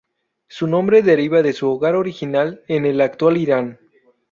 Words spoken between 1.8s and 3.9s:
original en el actual Irán.